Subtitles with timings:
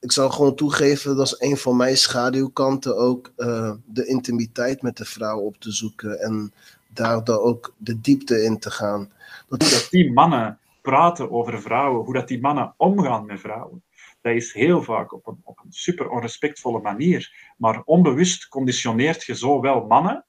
[0.00, 4.96] ik zal gewoon toegeven, dat is een van mijn schaduwkanten ook, uh, de intimiteit met
[4.96, 6.52] de vrouw op te zoeken en
[6.88, 9.12] daar ook de diepte in te gaan.
[9.48, 9.62] Dat...
[9.62, 13.82] Hoe dat die mannen praten over vrouwen, hoe dat die mannen omgaan met vrouwen,
[14.20, 17.52] dat is heel vaak op een, op een super onrespectvolle manier.
[17.56, 20.24] Maar onbewust conditioneert je zo wel mannen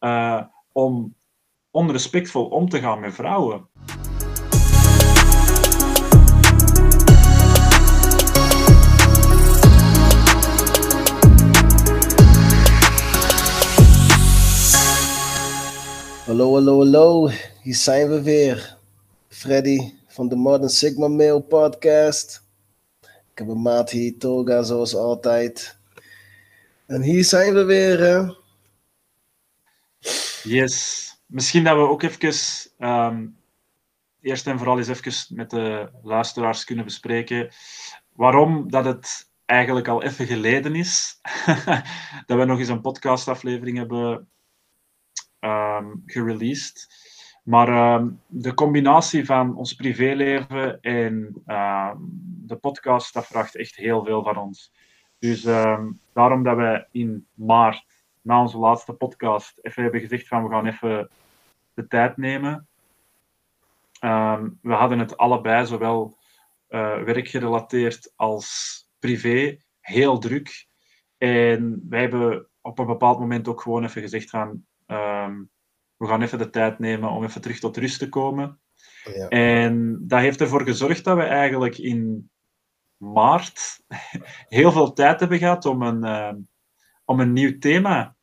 [0.00, 0.42] uh,
[0.72, 1.14] om
[1.70, 3.68] onrespectvol om te gaan met vrouwen.
[16.26, 17.28] Hallo, hallo, hallo.
[17.62, 18.76] Hier zijn we weer.
[19.28, 22.42] Freddy van de Modern Sigma Mail podcast.
[23.02, 25.78] Ik heb een maat hier, Toga, zoals altijd.
[26.86, 28.36] En hier zijn we weer.
[30.42, 31.10] Yes.
[31.26, 32.34] Misschien dat we ook even,
[32.78, 33.36] um,
[34.20, 37.50] eerst en vooral eens even met de luisteraars kunnen bespreken
[38.12, 41.20] waarom dat het eigenlijk al even geleden is
[42.26, 44.28] dat we nog eens een podcastaflevering hebben
[45.46, 47.04] um, gereleased.
[47.42, 51.90] Maar uh, de combinatie van ons privéleven en uh,
[52.46, 54.72] de podcast, dat vraagt echt heel veel van ons.
[55.18, 55.42] Dus
[56.12, 57.84] daarom dat wij in maart,
[58.22, 61.10] na onze laatste podcast, even hebben gezegd van we gaan even
[61.74, 62.66] de tijd nemen.
[64.60, 66.16] we hadden het allebei, zowel
[66.68, 70.66] uh, werkgerelateerd als privé, heel druk.
[71.18, 75.42] En wij hebben op een bepaald moment ook gewoon even gezegd van Ehm,
[75.96, 78.60] we gaan even de tijd nemen om even terug tot rust te komen.
[79.04, 79.28] Ja.
[79.28, 82.30] En dat heeft ervoor gezorgd dat we eigenlijk in
[82.96, 83.80] maart
[84.48, 86.36] heel veel tijd hebben gehad om een, ehm,
[87.04, 88.16] om een nieuw thema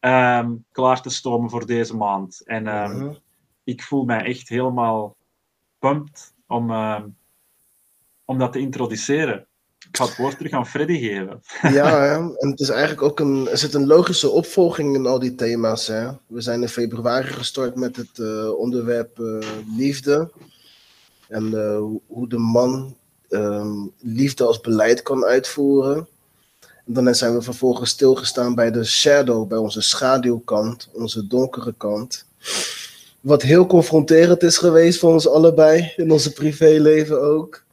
[0.00, 2.46] um, klaar te stomen voor deze maand.
[2.46, 3.14] En mhm.
[3.64, 5.16] ik voel mij echt helemaal
[5.78, 6.70] pumped om,
[8.24, 9.48] om dat te introduceren.
[9.88, 11.42] Ik ga het woord terug aan Freddy geven.
[11.62, 15.34] Ja, en het is eigenlijk ook een, er zit een logische opvolging in al die
[15.34, 15.86] thema's.
[15.86, 16.08] Hè?
[16.26, 19.38] We zijn in februari gestart met het uh, onderwerp uh,
[19.76, 20.30] liefde.
[21.28, 22.96] En uh, hoe de man
[23.28, 26.08] um, liefde als beleid kan uitvoeren.
[26.86, 32.26] En dan zijn we vervolgens stilgestaan bij de shadow, bij onze schaduwkant, onze donkere kant.
[33.20, 37.64] Wat heel confronterend is geweest voor ons allebei, in onze privéleven ook.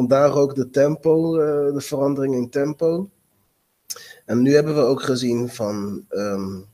[0.00, 3.10] Vandaar ook de tempo, uh, de verandering in tempo.
[4.24, 6.64] En nu hebben we ook gezien van um,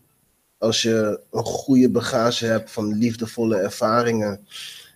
[0.58, 4.46] als je een goede bagage hebt van liefdevolle ervaringen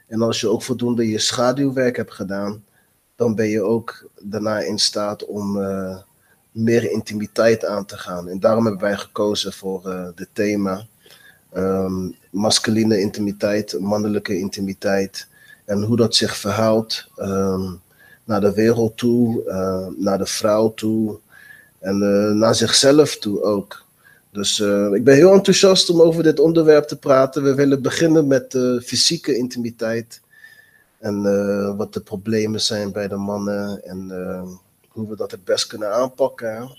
[0.06, 2.64] en als je ook voldoende je schaduwwerk hebt gedaan,
[3.16, 5.98] dan ben je ook daarna in staat om uh,
[6.50, 8.28] meer intimiteit aan te gaan.
[8.28, 10.86] En daarom hebben wij gekozen voor uh, dit thema.
[11.56, 15.28] Um, masculine intimiteit, mannelijke intimiteit
[15.64, 17.08] en hoe dat zich verhoudt.
[17.16, 17.80] Um,
[18.30, 21.18] naar de wereld toe, uh, naar de vrouw toe
[21.78, 23.84] en uh, naar zichzelf toe ook.
[24.30, 27.42] Dus uh, ik ben heel enthousiast om over dit onderwerp te praten.
[27.42, 30.20] We willen beginnen met de fysieke intimiteit
[30.98, 31.22] en
[31.76, 33.98] wat de problemen zijn bij de mannen en
[34.88, 36.78] hoe we dat het best kunnen aanpakken.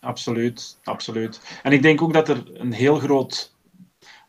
[0.00, 1.40] Absoluut, absoluut.
[1.62, 3.52] En ik denk ook dat er een heel groot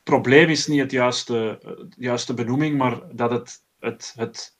[0.03, 1.59] probleem is, niet het juiste,
[1.97, 4.53] juiste benoeming, maar dat het, het, het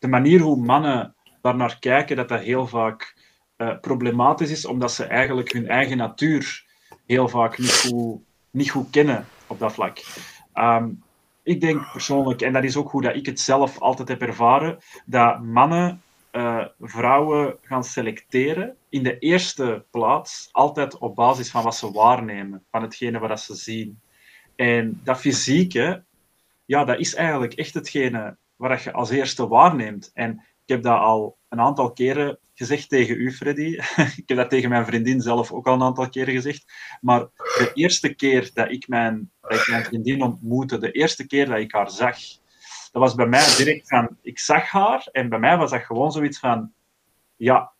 [0.00, 3.16] de manier hoe mannen daar naar kijken, dat dat heel vaak
[3.56, 6.64] uh, problematisch is, omdat ze eigenlijk hun eigen natuur
[7.06, 10.04] heel vaak niet goed, niet goed kennen op dat vlak.
[10.54, 11.02] Um,
[11.42, 14.78] ik denk persoonlijk, en dat is ook hoe dat ik het zelf altijd heb ervaren,
[15.04, 16.02] dat mannen
[16.32, 22.64] uh, vrouwen gaan selecteren in de eerste plaats altijd op basis van wat ze waarnemen,
[22.70, 24.00] van hetgene wat ze zien.
[24.56, 26.04] En dat fysieke,
[26.64, 30.10] ja, dat is eigenlijk echt hetgene waar je als eerste waarneemt.
[30.14, 30.32] En
[30.64, 33.78] ik heb dat al een aantal keren gezegd tegen u, Freddy.
[34.20, 36.72] ik heb dat tegen mijn vriendin zelf ook al een aantal keren gezegd.
[37.00, 41.46] Maar de eerste keer dat ik mijn, dat ik mijn vriendin ontmoette, de eerste keer
[41.46, 42.18] dat ik haar zag,
[42.92, 46.12] dat was bij mij direct van, ik zag haar en bij mij was dat gewoon
[46.12, 46.72] zoiets van,
[47.36, 47.72] ja,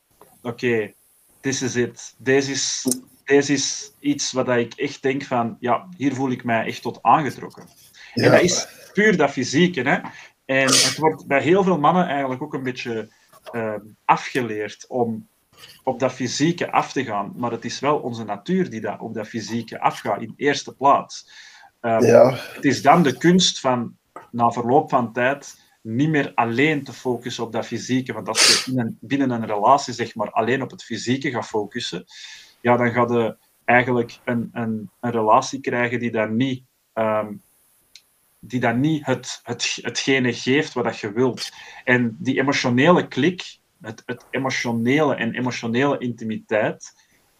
[0.42, 0.94] oké, okay,
[1.40, 2.14] this is it.
[2.18, 2.86] Deze is,
[3.24, 6.98] deze is iets wat ik echt denk van, ja, hier voel ik mij echt tot
[7.02, 7.68] aangetrokken.
[8.14, 9.80] En dat is puur dat fysieke.
[9.80, 9.98] Hè?
[10.50, 13.08] En het wordt bij heel veel mannen eigenlijk ook een beetje
[13.52, 13.74] uh,
[14.04, 15.28] afgeleerd om
[15.82, 17.32] op dat fysieke af te gaan.
[17.36, 21.30] Maar het is wel onze natuur die dat, op dat fysieke afgaat in eerste plaats.
[21.80, 22.34] Um, ja.
[22.54, 23.96] Het is dan de kunst van
[24.30, 28.12] na verloop van tijd niet meer alleen te focussen op dat fysieke.
[28.12, 32.04] Want als je binnen, binnen een relatie zeg maar, alleen op het fysieke gaat focussen,
[32.60, 36.64] ja, dan ga je eigenlijk een, een, een relatie krijgen die dan niet
[36.94, 37.42] um,
[38.40, 41.50] die dan niet het, het, hetgene geeft wat je wilt.
[41.84, 46.92] En die emotionele klik, het, het emotionele en emotionele intimiteit,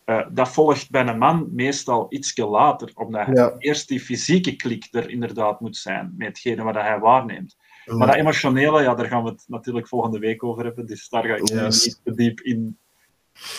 [0.07, 3.55] uh, dat volgt bij een man meestal iets later, omdat ja.
[3.59, 7.57] eerst die fysieke klik er inderdaad moet zijn met hetgene wat hij waarneemt.
[7.87, 11.25] Maar dat emotionele, ja, daar gaan we het natuurlijk volgende week over hebben, dus daar
[11.25, 12.79] ga ik niet te diep in,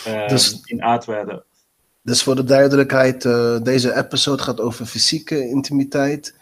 [0.06, 1.44] uh, dus, in uitweiden.
[2.02, 6.40] Dus voor de duidelijkheid, uh, deze episode gaat over fysieke intimiteit.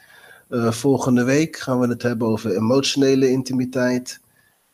[0.51, 4.21] Uh, volgende week gaan we het hebben over emotionele intimiteit.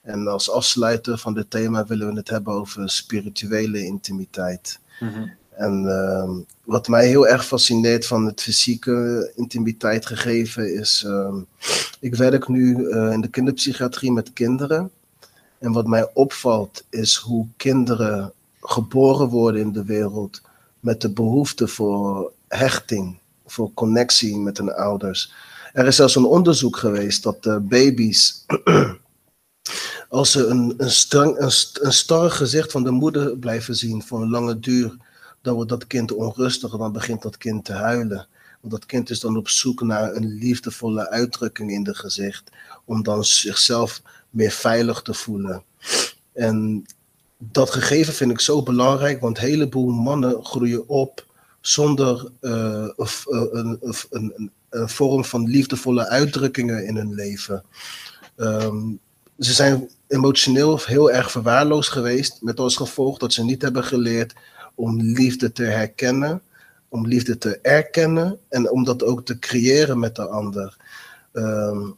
[0.02, 4.78] En als afsluiter van dit thema willen we het hebben over spirituele intimiteit.
[5.00, 6.31] Mm En uh,
[6.64, 11.34] wat mij heel erg fascineert van het fysieke intimiteit gegeven is, uh,
[12.00, 14.90] ik werk nu uh, in de kinderpsychiatrie met kinderen.
[15.58, 20.40] En wat mij opvalt is hoe kinderen geboren worden in de wereld
[20.81, 25.32] met de behoefte voor hechting, voor connectie met hun ouders.
[25.76, 28.44] Er is zelfs een onderzoek geweest dat de baby's,
[30.08, 31.50] als ze een, een, strang, een,
[31.81, 34.96] een starrig gezicht van de moeder blijven zien voor een lange duur,
[35.43, 38.26] dan wordt dat kind onrustig en dan begint dat kind te huilen.
[38.61, 42.50] Want dat kind is dan op zoek naar een liefdevolle uitdrukking in het gezicht,
[42.84, 45.62] om dan zichzelf meer veilig te voelen.
[46.32, 46.87] En
[47.38, 51.26] dat gegeven vind ik zo belangrijk, want een heleboel mannen groeien op
[51.61, 57.64] zonder uh, een, een, een, vorm van liefdevolle uitdrukkingen in hun leven.
[58.36, 58.98] Um,
[59.38, 64.34] ze zijn emotioneel heel erg verwaarloosd geweest, met als gevolg dat ze niet hebben geleerd
[64.74, 66.42] om liefde te herkennen,
[66.88, 70.76] om liefde te erkennen en om dat ook te creëren met de ander.
[71.32, 71.96] Um,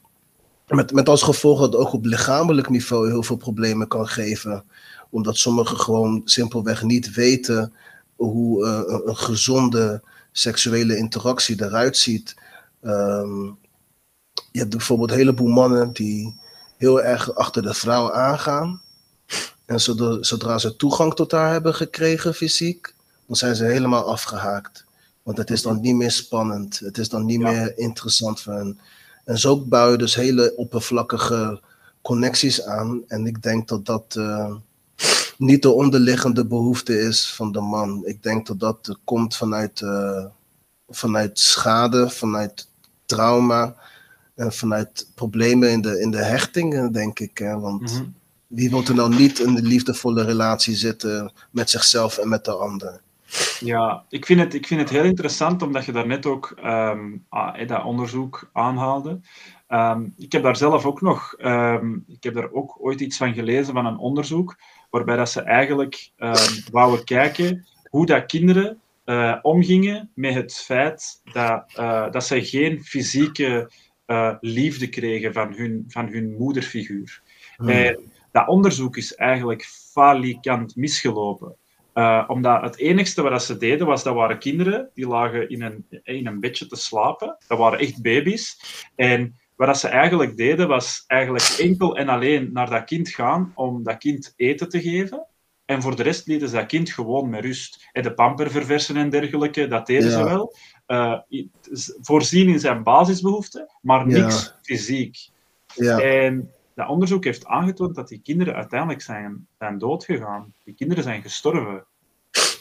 [0.69, 4.65] met, met als gevolg dat ook op lichamelijk niveau heel veel problemen kan geven
[5.11, 7.73] omdat sommigen gewoon simpelweg niet weten
[8.17, 12.37] hoe uh, een gezonde seksuele interactie eruit ziet.
[12.83, 13.59] Um,
[14.53, 16.41] je hebt bijvoorbeeld een heleboel mannen die
[16.77, 18.81] heel erg achter de vrouw aangaan.
[19.67, 22.95] En zodra, zodra ze toegang tot haar hebben gekregen fysiek,
[23.27, 24.85] dan zijn ze helemaal afgehaakt.
[25.23, 26.79] Want het is dan niet meer spannend.
[26.79, 28.79] Het is dan niet meer interessant voor hen.
[29.25, 31.61] En zo bouwen dus hele oppervlakkige
[32.03, 33.03] connecties aan.
[33.07, 34.55] En ik denk dat dat uh,
[35.39, 38.07] niet de onderliggende behoefte is van de man.
[38.07, 40.25] Ik denk dat dat komt vanuit, uh,
[40.89, 42.69] vanuit schade, vanuit
[43.07, 43.75] trauma
[44.35, 47.39] en vanuit problemen in de, in de hechtingen, denk ik.
[47.39, 47.59] Hè?
[47.59, 48.15] Want mm -hmm.
[48.47, 52.53] wie wil er nou niet in een liefdevolle relatie zitten met zichzelf en met de
[52.53, 53.01] ander?
[53.61, 57.25] Ja, ik vind het, ik vind het heel interessant omdat je daarnet ook um,
[57.67, 59.21] dat onderzoek aanhaalde.
[59.69, 63.35] Um, ik heb daar zelf ook nog, um, ik heb daar ook ooit iets van
[63.35, 64.57] gelezen van een onderzoek
[64.91, 66.11] waarbij dat ze eigenlijk
[66.71, 72.85] wouden kijken hoe dat kinderen uh, omgingen met het feit dat, uh, dat zij geen
[72.85, 73.71] fysieke
[74.07, 77.23] uh, liefde kregen van hun, van hun moederfiguur.
[77.57, 77.69] Hmm.
[77.69, 81.57] En dat onderzoek is eigenlijk falikant misgelopen.
[82.27, 86.27] omdat het enigste wat ze deden was, dat waren kinderen die lagen in een, in
[86.27, 87.37] een bedje te slapen.
[87.47, 88.61] Dat waren echt baby's.
[88.95, 93.83] En wat ze eigenlijk deden, was eigenlijk enkel en alleen naar dat kind gaan om
[93.83, 95.27] dat kind eten te geven.
[95.69, 97.89] En voor de rest lieten ze dat kind gewoon met rust.
[97.93, 100.55] En de pamper verversen en dergelijke, dat deden ze wel.
[100.87, 101.19] Uh,
[102.01, 105.29] voorzien in zijn basisbehoeften, maar niks fysiek.
[105.75, 106.01] Ja.
[106.01, 110.53] En dat onderzoek heeft aangetoond dat die kinderen uiteindelijk zijn, zijn doodgegaan.
[110.65, 111.85] Die kinderen zijn gestorven.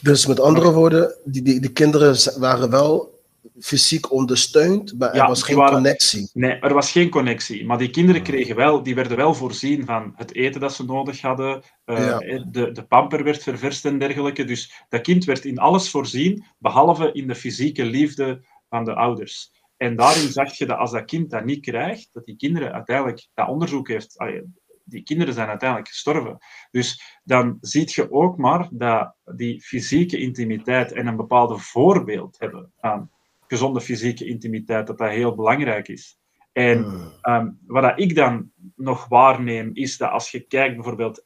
[0.02, 3.17] Dus met andere woorden, die, die, die kinderen waren wel
[3.60, 6.30] fysiek ondersteund, maar er was geen connectie.
[6.34, 7.66] Nee, er was geen connectie.
[7.66, 11.22] Maar die kinderen kregen wel, die werden wel voorzien van het eten dat ze nodig
[11.22, 11.64] hadden.
[11.86, 12.18] Uh,
[12.52, 14.44] de, de pamper werd ververst en dergelijke.
[14.44, 19.52] Dus dat kind werd in alles voorzien, behalve in de fysieke liefde van de ouders.
[19.78, 23.28] En daarin zag je dat als dat kind dat niet krijgt, dat die kinderen uiteindelijk,
[23.34, 24.16] dat onderzoek heeft,
[24.84, 26.38] die kinderen zijn uiteindelijk gestorven.
[26.72, 32.72] Dus dan zie je ook maar dat die fysieke intimiteit en een bepaalde voorbeeld hebben
[32.80, 33.10] aan
[33.48, 36.20] gezonde fysieke intimiteit, dat dat heel belangrijk is.
[36.52, 36.86] En
[37.22, 41.22] um, wat ik dan nog waarneem, is dat als je kijkt bijvoorbeeld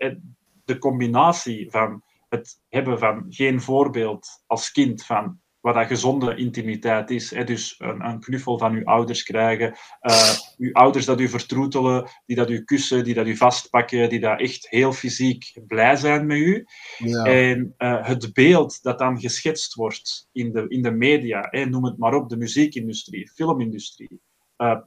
[0.66, 7.10] de combinatie van het hebben van geen voorbeeld als kind van wat dat gezonde intimiteit
[7.10, 7.32] is.
[7.32, 7.44] Hè?
[7.44, 12.36] Dus een, een, knuffel van uw ouders krijgen, uh, uw ouders dat u vertroetelen, die
[12.36, 16.38] dat u kussen, die dat u vastpakken, die dat echt heel fysiek blij zijn met
[16.38, 16.66] u.
[16.98, 17.24] Ja.
[17.24, 21.66] En uh, het beeld dat dan geschetst wordt in de, in de media, hè?
[21.66, 24.22] noem het maar op, de muziekindustrie, filmindustrie,
[24.58, 24.78] uh,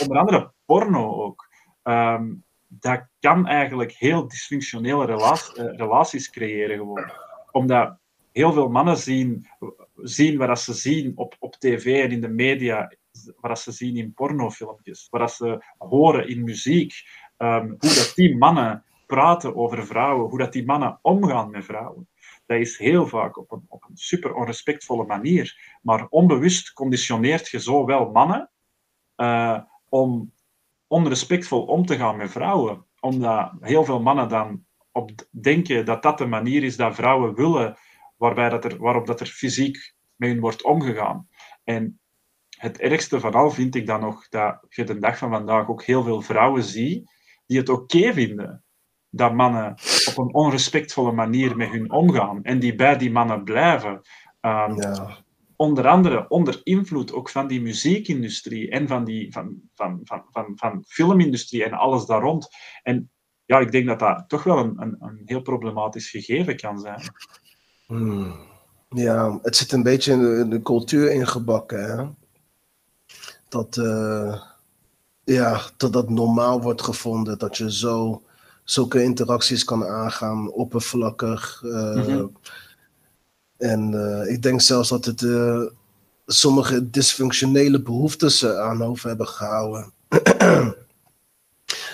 [0.00, 1.50] onder andere porno ook.
[1.82, 2.44] Um,
[2.80, 7.10] dat kan eigenlijk heel dysfunctionele relaties, relaties creëren gewoon.
[7.50, 7.96] Omdat
[8.32, 9.46] heel veel mannen zien
[9.94, 12.92] zien wat ze zien op, op tv en in de media,
[13.40, 16.92] wat ze zien in pornofilmpjes, wat ze horen in muziek,
[17.38, 22.08] um, hoe dat die mannen praten over vrouwen, hoe dat die mannen omgaan met vrouwen,
[22.46, 25.76] dat is heel vaak op een, op een super onrespectvolle manier.
[25.82, 28.50] Maar onbewust conditioneert je zo wel mannen
[29.16, 29.58] uh,
[29.88, 30.32] om
[30.86, 32.84] onrespectvol om te gaan met vrouwen.
[33.00, 37.76] Omdat heel veel mannen dan op denken dat dat de manier is dat vrouwen willen,
[38.22, 41.28] waarbij dat er, waarop dat er fysiek met hun wordt omgegaan.
[41.64, 42.00] En
[42.48, 45.82] het ergste van al vind ik dan nog dat je de dag van vandaag ook
[45.84, 47.10] heel veel vrouwen ziet
[47.46, 48.64] die het oké vinden
[49.10, 49.70] dat mannen
[50.08, 53.92] op een onrespectvolle manier met hun omgaan en die bij die mannen blijven.
[54.40, 55.20] Um, ja.
[55.56, 60.52] Onder andere onder invloed ook van die muziekindustrie en van die van, van, van, van,
[60.54, 62.48] van filmindustrie en alles daar rond.
[62.82, 63.10] En
[63.44, 67.00] ja, ik denk dat dat toch wel een, een, een heel problematisch gegeven kan zijn.
[67.92, 68.34] Hmm.
[68.88, 71.84] Ja, het zit een beetje in de, cultuur ingebakken.
[71.84, 72.04] Hè?
[73.48, 74.42] Dat, uh,
[75.24, 77.38] ja, dat dat normaal wordt gevonden.
[77.38, 78.22] Dat je zo
[78.64, 81.62] zulke interacties kan aangaan, oppervlakkig.
[81.64, 82.24] Uh,
[83.56, 85.26] En uh, ik denk zelfs dat het
[86.26, 89.92] sommige dysfunctionele behoeftes aan over hebben gehouden.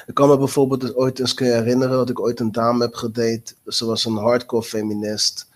[0.07, 3.55] ik kan me bijvoorbeeld ooit eens herinneren dat ik ooit een dame heb gedate.
[3.67, 5.49] Ze was een hardcore feminist.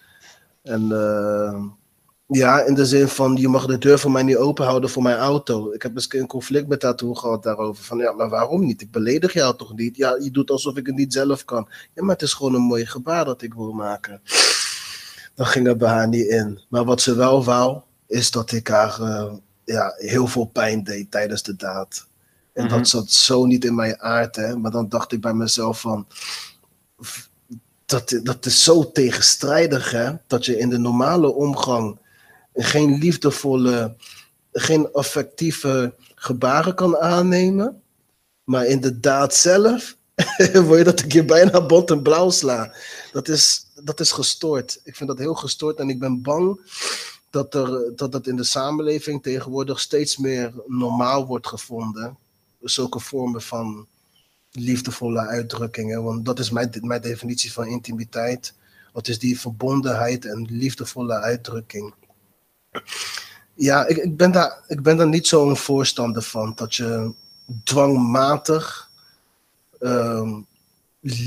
[0.63, 1.65] En uh,
[2.27, 5.03] ja, in de zin van, je mag de deur voor mij niet open houden voor
[5.03, 5.73] mijn auto.
[5.73, 7.85] Ik heb eens een conflict met haar toen gehad daarover.
[7.85, 8.81] Van ja, maar waarom niet?
[8.81, 9.97] Ik beledig jou toch niet?
[9.97, 11.69] Ja, je doet alsof ik het niet zelf kan.
[11.95, 14.23] Ja, maar het is gewoon een mooi gebaar dat ik wil maken.
[15.35, 16.61] Dan ging het bij haar niet in.
[16.69, 19.33] Maar wat ze wel wou, is dat ik haar uh,
[19.65, 22.07] ja, heel veel pijn deed tijdens de daad.
[22.53, 22.87] En dat mhm.
[22.87, 24.57] zat zo niet in mijn aard, hè.
[24.57, 26.07] Maar dan dacht ik bij mezelf van
[27.93, 30.13] dat, dat is zo tegenstrijdig, hè?
[30.27, 31.99] Dat je in de normale omgang
[32.55, 33.97] geen liefdevolle,
[34.53, 37.83] geen affectieve gebaren kan aannemen.
[38.45, 39.97] Maar in de daad zelf
[40.67, 42.75] word je dat ik je bijna bont en blauw sla.
[43.13, 44.81] Dat is, dat is gestoord.
[44.85, 46.61] Ik vind dat heel gestoord en ik ben bang
[47.31, 52.17] dat, er, dat dat in de samenleving tegenwoordig steeds meer normaal wordt gevonden.
[52.61, 53.87] Zulke vormen van
[54.53, 56.03] liefdevolle uitdrukkingen.
[56.03, 58.55] Want dat is mijn, mijn definitie van intimiteit.
[58.93, 61.95] Wat is die verbondenheid en liefdevolle uitdrukking?
[63.55, 66.53] Ja, ik, ik, ben, daar, ik ben daar niet zo'n voorstander van.
[66.55, 67.13] Dat je
[67.65, 68.91] dwangmatig
[69.81, 70.33] uh,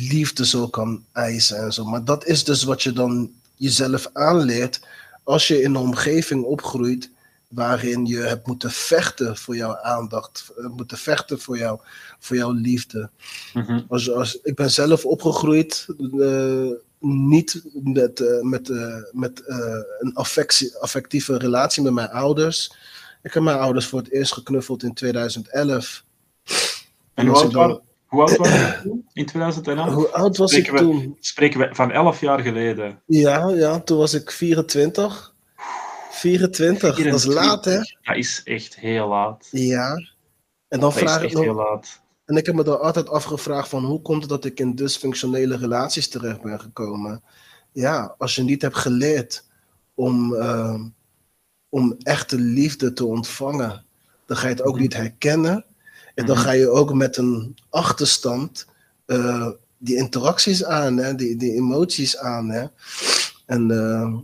[0.10, 1.86] liefde zo kan eisen en zo.
[1.86, 4.82] Maar dat is dus wat je dan jezelf aanleert
[5.24, 7.10] als je in een omgeving opgroeit
[7.50, 11.80] waarin je hebt moeten vechten voor jouw aandacht, hebt moeten vechten voor, jou,
[12.20, 13.10] voor jouw liefde.
[13.54, 13.82] Mhm.
[13.88, 19.44] als, als, ik ben zelf opgegroeid uh, niet met, uh, met, uh, met
[20.00, 22.74] een affectie, affectieve relatie met mijn ouders.
[23.24, 26.04] Ik heb mijn ouders voor het eerst geknuffeld in 2011.
[27.14, 27.82] En hoe oud, dan...
[28.06, 29.06] hoe oud was je toen?
[29.14, 29.94] In 2011?
[29.94, 31.18] Hoe oud was spreken ik toen?
[31.20, 33.02] spreken we van 11 jaar geleden?
[33.06, 35.35] Ja, ja, toen was ik 24.
[36.26, 37.78] 24, dat is laat, hè?
[37.78, 39.48] Dat is echt heel laat.
[39.52, 39.96] Ja.
[40.68, 41.44] En dan dat vraag ik nog...
[41.44, 42.02] heel laat.
[42.26, 45.58] En ik heb me dan altijd afgevraagd van hoe komt het dat ik in dysfunctionele
[45.58, 47.24] relaties terecht ben gekomen?
[47.72, 49.46] Ja, als je niet hebt geleerd
[49.94, 50.82] om, uh,
[51.70, 53.86] om echte liefde te ontvangen,
[54.26, 54.82] dan ga je het ook mhm.
[54.82, 55.66] niet herkennen.
[56.16, 56.46] En dan mhm.
[56.46, 58.68] ga je ook met een achterstand
[59.06, 62.50] uh, die interacties aan, hè, die, die emoties aan.
[62.50, 62.66] Hè.
[63.46, 64.16] En uh,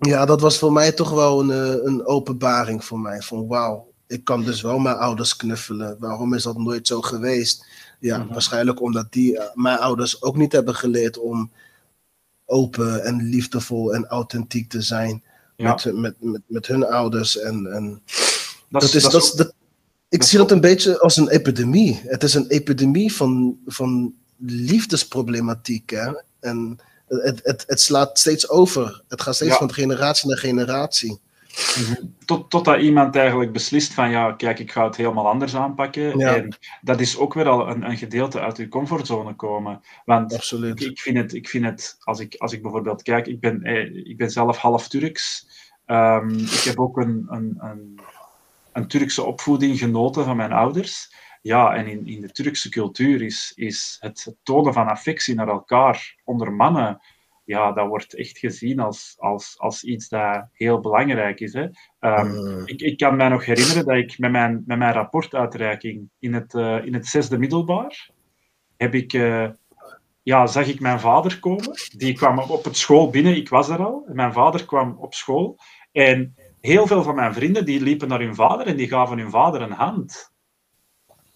[0.00, 3.20] ja, dat was voor mij toch wel een, eh, een openbaring voor mij.
[3.20, 5.96] Van wauw, ik kan dus wel mijn ouders knuffelen.
[5.98, 7.66] Waarom is dat nooit zo geweest?
[7.98, 8.32] Ja, mhm.
[8.32, 11.50] waarschijnlijk omdat die, eh, mijn ouders ook niet hebben geleerd om
[12.44, 15.22] open en liefdevol en authentiek te zijn
[15.56, 17.38] met, met, met, met hun ouders.
[17.38, 18.02] En, en
[18.68, 19.52] dat, is, dat, is, dat,
[20.08, 22.00] ik zie dat een beetje als een epidemie.
[22.04, 24.14] Het is een epidemie van, van
[24.46, 25.90] liefdesproblematiek.
[25.90, 26.12] Hè?
[26.40, 26.78] En
[27.18, 29.02] het, het, het slaat steeds over.
[29.08, 31.20] Het gaat steeds van generatie naar generatie.
[31.76, 32.06] Mhm.
[32.24, 36.20] Tot, totdat iemand eigenlijk beslist van ja, kijk, ik ga het helemaal anders aanpakken.
[36.20, 39.82] En dat is ook weer al een, een gedeelte uit je comfortzone komen.
[40.04, 40.82] Want Absoluut.
[40.82, 43.94] Ik, vind het, ik vind het als, ik, als ik bijvoorbeeld kijk, ik ben, eh,
[43.94, 45.48] ik ben zelf half Turks.
[45.86, 48.00] Um, ik heb ook een, een, een,
[48.72, 51.12] een Turkse opvoeding genoten van mijn ouders.
[51.40, 56.16] Ja, en in, in de Turkse cultuur is, is het tonen van affectie naar elkaar
[56.24, 57.00] onder mannen,
[57.50, 61.52] ja, dat wordt echt gezien als, als, als iets dat heel belangrijk is.
[61.52, 61.66] Hè.
[62.00, 66.34] Um, ik, ik kan mij nog herinneren dat ik met mijn, met mijn rapportuitreiking in
[66.34, 68.10] het, uh, in het zesde middelbaar,
[68.76, 69.48] heb ik, uh,
[70.22, 71.74] ja, zag ik mijn vader komen.
[71.96, 74.04] Die kwam op het school binnen, ik was er al.
[74.12, 75.58] Mijn vader kwam op school.
[75.92, 79.30] En heel veel van mijn vrienden die liepen naar hun vader en die gaven hun
[79.30, 80.32] vader een hand.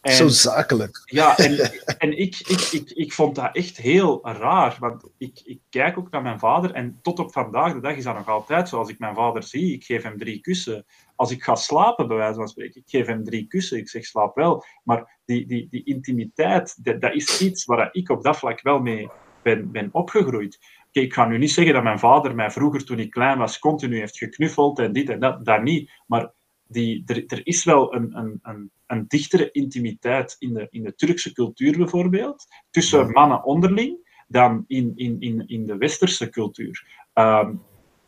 [0.05, 1.03] En, Zo zakelijk.
[1.05, 4.77] Ja, en, en ik, ik, ik, ik vond dat echt heel raar.
[4.79, 8.05] Want ik, ik kijk ook naar mijn vader en tot op vandaag de dag is
[8.05, 8.79] dat nog altijd zo.
[8.79, 10.85] Als ik mijn vader zie, ik geef hem drie kussen.
[11.17, 13.79] Als ik ga slapen, bij wijze van spreken, ik geef hem drie kussen.
[13.79, 14.65] Ik zeg slaap wel.
[14.83, 18.79] Maar die, die, die intimiteit, dat, dat is iets waar ik op dat vlak wel
[18.79, 19.09] mee
[19.43, 20.59] ben, ben opgegroeid.
[20.93, 23.59] Kijk, ik ga nu niet zeggen dat mijn vader mij vroeger, toen ik klein was,
[23.59, 25.45] continu heeft geknuffeld en dit en dat.
[25.45, 25.91] Dat niet.
[26.07, 26.33] Maar
[26.67, 30.95] die, er, er is wel een, een, een, een, dichtere intimiteit in de, in de
[30.95, 37.03] Turkse cultuur bijvoorbeeld, tussen mannen onderling, dan in, in, in, in de westerse cultuur.
[37.15, 37.63] Um,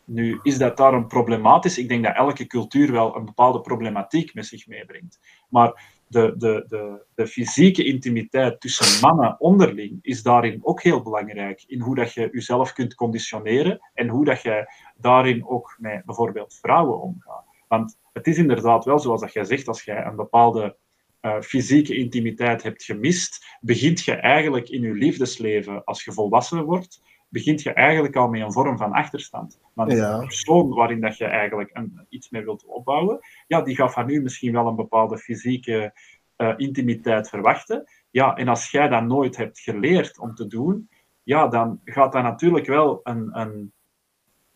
[0.07, 1.77] nu is dat daarom problematisch.
[1.77, 5.19] Ik denk dat elke cultuur wel een bepaalde problematiek met zich meebrengt.
[5.49, 11.63] Maar de, de, de, de fysieke intimiteit tussen mannen onderling is daarin ook heel belangrijk.
[11.67, 16.57] In hoe dat je jezelf kunt conditioneren en hoe dat je daarin ook met bijvoorbeeld
[16.61, 17.45] vrouwen omgaat.
[17.67, 20.77] Want het is inderdaad wel zoals dat jij zegt, als jij een bepaalde
[21.21, 27.01] uh, fysieke intimiteit hebt gemist, begint je eigenlijk in je liefdesleven, als je volwassen wordt,
[27.29, 29.59] begint je eigenlijk al met een vorm van achterstand.
[29.73, 33.93] Want de persoon waarin dat je eigenlijk een, iets mee wilt opbouwen, ja, die gaat
[33.93, 35.93] van nu misschien wel een bepaalde fysieke
[36.37, 37.83] uh, intimiteit verwachten.
[38.09, 40.89] Ja, en als jij dat nooit hebt geleerd om te doen,
[41.23, 43.73] ja, dan gaat dat natuurlijk wel een, een,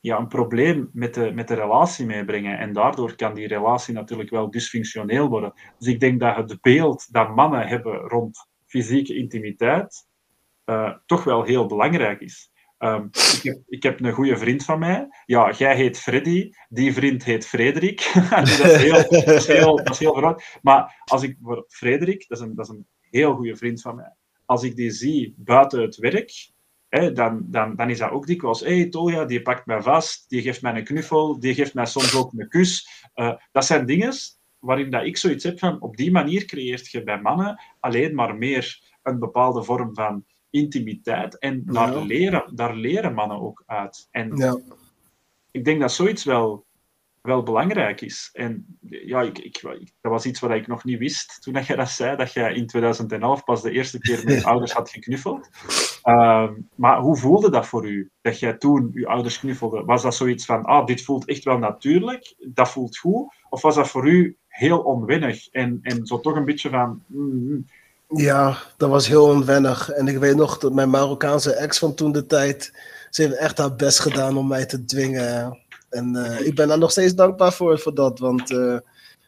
[0.01, 2.57] ja, een probleem met de, met de relatie meebrengen.
[2.57, 5.53] En daardoor kan die relatie natuurlijk wel dysfunctioneel worden.
[5.77, 10.07] Dus ik denk dat het beeld dat mannen hebben rond fysieke intimiteit
[10.65, 12.51] uh, toch wel heel belangrijk is.
[12.79, 15.07] Um, ik, heb, ik, heb, een goede vriend van mij.
[15.25, 18.11] Ja, jij heet Freddy, die vriend heet Frederik.
[18.29, 19.47] dat is heel, dat is
[19.99, 20.41] heel, heel.
[20.61, 23.95] Maar als ik voor Frederik, dat is, een, dat is een heel goede vriend van
[23.95, 24.13] mij.
[24.45, 26.31] Als ik die zie buiten het werk,
[26.91, 28.59] dan, dan, dan is dat ook dikwijls.
[28.59, 31.85] Hé, hey, Toya, die pakt mij vast, die geeft mij een knuffel, die geeft mij
[31.85, 32.87] soms ook een kus.
[33.15, 34.13] Uh, dat zijn dingen
[34.59, 38.35] waarin dat ik zoiets heb van, op die manier creëert je bij mannen alleen maar
[38.35, 41.37] meer een bepaalde vorm van intimiteit.
[41.37, 44.07] En daar, leren, daar leren mannen ook uit.
[44.11, 44.59] En ja.
[45.51, 46.65] ik denk dat zoiets wel,
[47.21, 48.29] wel belangrijk is.
[48.33, 49.61] En ja, ik, ik,
[50.01, 52.67] dat was iets wat ik nog niet wist toen je dat zei, dat je in
[52.67, 55.49] 2011 pas de eerste keer met je ouders had geknuffeld.
[56.03, 59.83] Ehm, maar hoe voelde dat voor u, dat jij toen je ouders knuffelde?
[59.83, 63.33] Was dat zoiets van, ah, dit voelt echt wel natuurlijk, dat voelt goed?
[63.49, 67.03] Of was dat voor u heel onwennig en, en zo toch een beetje van...
[67.07, 67.65] Mm, mm,
[68.07, 69.89] ja, dat was heel onwennig.
[69.89, 72.73] En ik weet nog dat mijn Marokkaanse ex van toen de tijd,
[73.09, 75.59] ze heeft echt haar best gedaan om mij te dwingen.
[75.91, 78.77] En uh, ik ben daar nog steeds dankbaar voor, voor dat, want uh,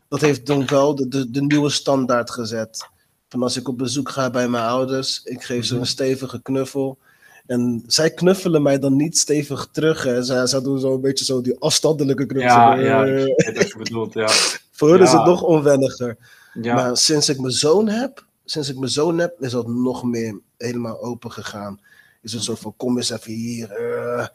[0.07, 2.87] dat heeft dan wel de, de, de, nieuwe standaard gezet.
[3.29, 6.97] Van als ik op bezoek ga bij mijn ouders, ik geef ze een stevige knuffel.
[7.45, 10.03] En zij knuffelen mij dan niet stevig terug.
[10.03, 10.23] Hè.
[10.23, 12.51] Zij, zij doen zo een beetje zo die afstandelijke knuffel.
[12.51, 14.27] Ja, ja, ik weet wat je bedoelt, ja.
[14.71, 16.17] voor hen is het nog onwenniger.
[16.53, 16.75] Ja.
[16.75, 20.39] Maar sinds ik mijn zoon heb, sinds ik mijn zoon heb, is dat nog meer
[20.57, 21.79] helemaal open gegaan.
[22.21, 23.79] Is het zo van, kom eens even hier.
[23.79, 24.27] Uh,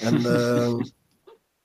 [0.00, 0.74] en uh,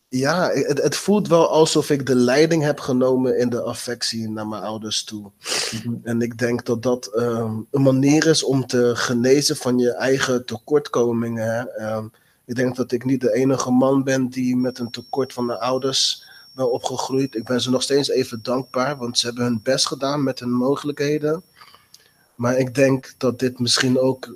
[0.09, 4.47] ja, het, het, voelt wel alsof ik de leiding heb genomen in de affectie naar
[4.47, 5.31] mijn ouders toe.
[5.71, 5.95] Mhm.
[6.03, 10.45] En ik denk dat dat um, een manier is om te genezen van je eigen
[10.45, 11.83] tekortkomingen.
[11.83, 12.11] Um,
[12.45, 15.59] ik denk dat ik niet de enige man ben die met een tekort van de
[15.59, 17.35] ouders ben opgegroeid.
[17.35, 20.51] Ik ben ze nog steeds even dankbaar, want ze hebben hun best gedaan met hun
[20.51, 21.43] mogelijkheden.
[22.35, 24.35] Maar ik denk dat dit misschien ook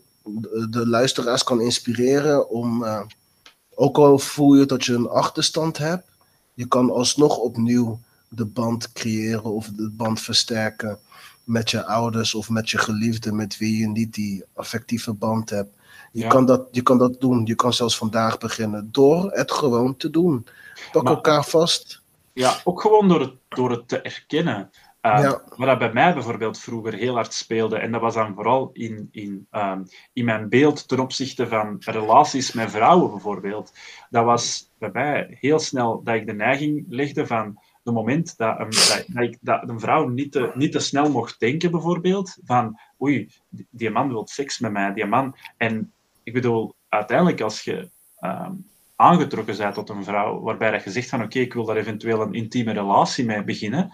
[0.69, 3.01] de luisteraars kan inspireren om, uh,
[3.81, 6.05] ook al voel je dat je een achterstand hebt,
[6.53, 10.99] je kan alsnog opnieuw de band creëren of de band versterken
[11.43, 15.69] met je ouders of met je geliefde met wie je niet die affectieve band hebt.
[16.11, 17.45] Je, kan, dat, je kan dat doen.
[17.45, 20.47] Je kan zelfs vandaag beginnen door het gewoon te doen.
[20.91, 22.01] Pak elkaar vast.
[22.33, 24.69] Ja, ook gewoon door het, door het te erkennen.
[25.01, 25.41] Uh, ja.
[25.55, 29.07] Wat dat bij mij bijvoorbeeld vroeger heel hard speelde, en dat was dan vooral in,
[29.11, 29.83] in, um,
[30.13, 33.73] in mijn beeld ten opzichte van relaties met vrouwen bijvoorbeeld.
[34.09, 38.59] Dat was bij mij heel snel dat ik de neiging legde van het moment dat
[38.59, 38.69] een,
[39.13, 43.29] dat, ik, dat een vrouw niet te, niet te snel mocht denken bijvoorbeeld, van oei,
[43.69, 45.35] die man wil seks met mij, die man.
[45.57, 45.91] En
[46.23, 51.09] ik bedoel, uiteindelijk als je um, aangetrokken bent tot een vrouw, waarbij dat je zegt
[51.09, 53.91] van oké, ik wil daar eventueel een intieme relatie mee beginnen,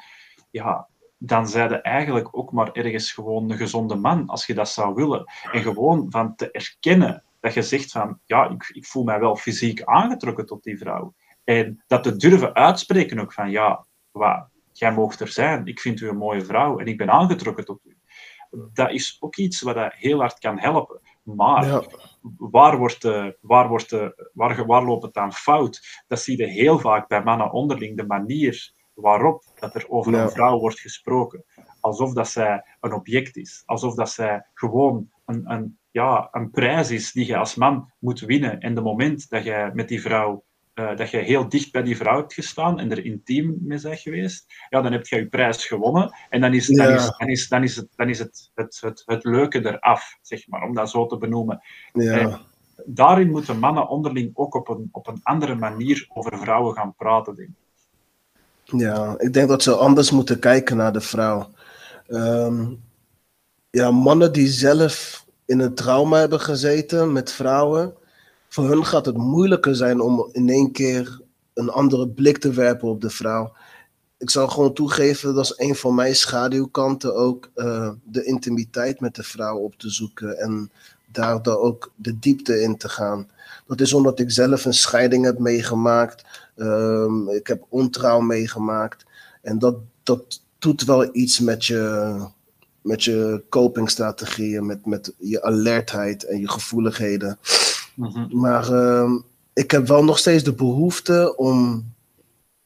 [0.52, 4.70] ja, dan zij je eigenlijk ook maar ergens gewoon een gezonde man, als je dat
[4.70, 5.26] zou willen.
[5.52, 9.36] En gewoon van te erkennen dat je zegt van, ja, ik, ik voel mij wel
[9.36, 11.14] fysiek aangetrokken tot die vrouw.
[11.44, 14.50] En dat te durven uitspreken ook van, ja, wat,
[14.80, 17.80] jij moogt er zijn, ik vind u een mooie vrouw en ik ben aangetrokken tot
[17.86, 17.98] u.
[18.74, 21.00] Dat is ook iets wat dat heel hard kan helpen.
[21.24, 21.88] Maar
[22.38, 26.04] waar, wordt de, waar, wordt de, waar, waar loopt het dan fout?
[26.08, 30.30] Dat zie je heel vaak bij mannen onderling, de manier waarop dat er over een
[30.30, 31.44] vrouw wordt gesproken.
[31.80, 33.64] alsof dat zij een object is.
[33.66, 38.20] Alsof dat zij gewoon een, een, ja, een prijs is die je als man moet
[38.20, 38.60] winnen.
[38.60, 40.46] En de moment dat jij met die vrouw
[40.80, 44.00] uh, dat je heel dicht bij die vrouw hebt gestaan en er intiem mee bent
[44.00, 46.16] geweest, ja, dan heb je je prijs gewonnen.
[46.30, 49.04] En dan is, dan is, dan is, dan is, het, dan is het, het, het,
[49.06, 51.62] het leuke eraf, zeg maar, om dat zo te benoemen.
[51.94, 52.42] Ja.
[52.86, 57.36] daarin moeten mannen onderling ook op een, op een andere manier over vrouwen gaan praten,
[57.36, 57.67] denk ik.
[58.76, 61.50] Ja, ik denk dat ze anders moeten kijken naar de vrouw.
[62.08, 62.66] Ehm,
[63.70, 67.94] ja, mannen die zelf in een trauma hebben gezeten met vrouwen,
[68.50, 71.22] voor hun gaat het moeilijker zijn om in één keer
[71.54, 73.54] een andere blik te werpen op de vrouw.
[74.18, 79.16] Ik zal gewoon toegeven, dat is een van mijn schaduwkanten ook, uh, de intimiteit met
[79.16, 80.72] de vrouw op te zoeken en
[81.12, 83.30] daar ook de diepte in te gaan.
[83.68, 86.24] Dat is omdat ik zelf een scheiding heb meegemaakt.
[86.58, 89.06] Um, ik heb ontrouw meegemaakt.
[89.42, 92.16] En dat, dat doet wel iets met je,
[92.82, 97.40] met je copingstrategieën, met, met je alertheid en je gevoeligheden.
[97.96, 98.38] Mhm.
[98.38, 99.12] Maar uh,
[99.54, 101.86] ik heb wel nog steeds de behoefte om,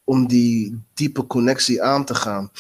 [0.04, 2.52] om die diepe connectie aan te gaan.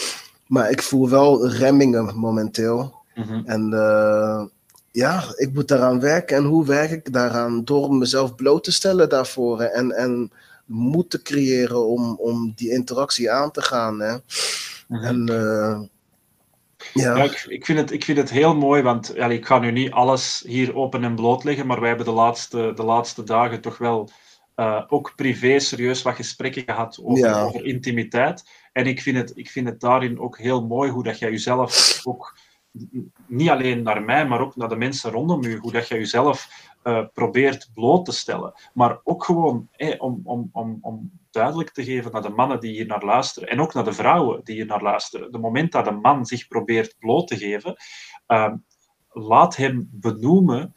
[0.47, 2.99] Maar ik voel wel remmingen momenteel.
[3.15, 4.43] Mm En uh,
[4.91, 6.37] ja, ik moet daaraan werken.
[6.37, 7.63] En hoe werk ik daaraan?
[7.65, 9.61] Door mezelf bloot te stellen daarvoor.
[9.61, 10.31] En, en
[10.71, 13.99] moed te creëren om, om die interactie aan te gaan.
[13.99, 14.17] Hè?
[14.87, 15.81] Mm En uh,
[16.93, 17.23] ja.
[17.23, 19.91] ik, ik, vind het, ik vind het heel mooi, want ja, ik ga nu niet
[19.91, 23.77] alles hier open en bloot leggen, maar wij hebben de laatste, de laatste dagen toch
[23.77, 24.09] wel
[24.55, 28.49] uh, ook privé serieus wat gesprekken gehad over, over, intimiteit.
[28.71, 32.01] En ik vind, het, ik vind het daarin ook heel mooi hoe dat jij jezelf
[32.03, 32.37] ook
[33.27, 36.69] niet alleen naar mij, maar ook naar de mensen rondom u, hoe dat jij jezelf
[36.83, 38.53] uh, probeert bloot te stellen.
[38.73, 42.85] Maar ook gewoon om, om, om, om duidelijk te geven naar de mannen die hier
[42.85, 45.31] naar luisteren en ook naar de vrouwen die hier naar luisteren.
[45.31, 47.75] De moment dat een man zich probeert bloot te geven,
[48.27, 48.53] uh,
[49.09, 50.75] laat hem benoemen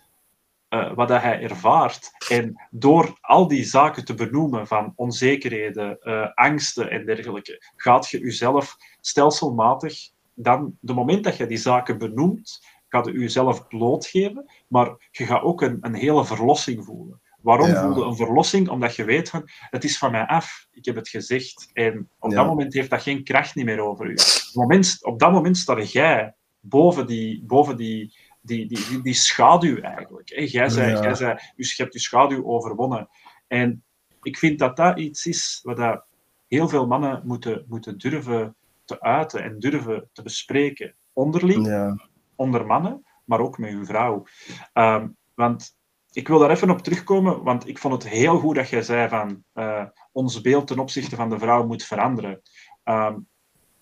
[0.70, 2.10] uh, wat hij ervaart.
[2.28, 8.18] En door al die zaken te benoemen van onzekerheden, uh, angsten en dergelijke, gaat je
[8.18, 15.08] jezelf stelselmatig dan, de moment dat je die zaken benoemt, gaat je jezelf blootgeven, maar
[15.10, 17.20] je gaat ook een, een hele verlossing voelen.
[17.40, 17.82] Waarom ja.
[17.82, 18.68] voelde een verlossing?
[18.68, 20.66] Omdat je weet van, het is van mij af.
[20.70, 21.70] Ik heb het gezegd.
[21.72, 24.12] En op dat moment heeft dat geen kracht niet meer over u.
[24.12, 29.80] Op, moment, op dat moment sta jij boven die, boven die, die, die, die, schaduw
[29.80, 30.28] eigenlijk.
[30.28, 31.02] Jij, zei, ja.
[31.02, 33.08] jij zei, dus je hebt je schaduw overwonnen.
[33.46, 33.84] En
[34.22, 36.04] ik vind dat dat iets is wat
[36.46, 40.94] heel veel mannen moeten, moeten durven te uiten en durven te bespreken.
[41.12, 42.08] Onderling, ja.
[42.36, 44.26] Onder mannen, maar ook met uw vrouw.
[44.72, 45.76] Um, want
[46.12, 49.08] ik wil daar even op terugkomen, want ik vond het heel goed dat jij zei
[49.08, 52.42] van uh, ons beeld ten opzichte van de vrouw moet veranderen.
[52.84, 53.28] Um,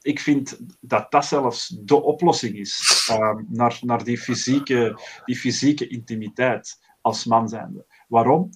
[0.03, 5.89] ik vind dat dat zelfs de oplossing is um, naar, naar die, fysieke, die fysieke
[5.89, 7.87] intimiteit als man zijnde.
[8.09, 8.51] Waarom?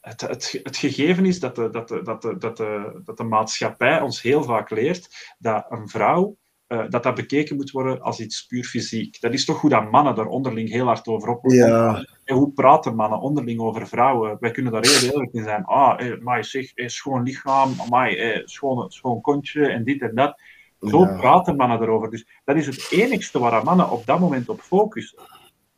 [0.00, 3.24] Het, het, het, gegeven is dat de, dat, de, dat, de, dat, de, dat de
[3.24, 6.36] maatschappij ons heel vaak leert dat een vrouw
[6.68, 9.20] uh, dat dat bekeken moet worden als iets puur fysiek.
[9.20, 12.06] Dat is toch hoe dat mannen daar onderling heel hard over op ja.
[12.24, 14.36] En hoe praten mannen onderling over vrouwen?
[14.40, 15.64] Wij kunnen daar heel eerlijk in zijn.
[15.64, 20.14] Ah, eh, maar zeg, eh, schoon lichaam, amai, eh, schoon, schoon kontje en dit en
[20.14, 20.40] dat.
[20.80, 21.16] Zo ja.
[21.16, 22.10] praten mannen erover.
[22.10, 25.18] Dus dat is het enigste waar mannen op dat moment op focussen.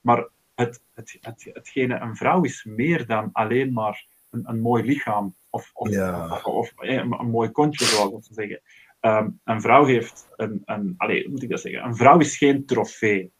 [0.00, 4.84] Maar het, het, het, hetgene een vrouw is meer dan alleen maar een, een mooi
[4.84, 6.28] lichaam of, of, ja.
[6.30, 8.60] of, of eh, een, een, mooi kontje, zoals we zeggen.
[9.00, 11.84] Um, een vrouw heeft een, een allez, hoe moet ik dat zeggen?
[11.84, 13.32] Een vrouw is geen trofee.